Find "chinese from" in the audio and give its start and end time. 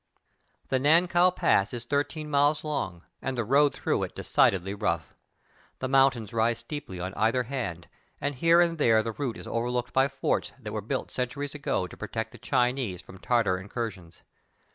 12.39-13.19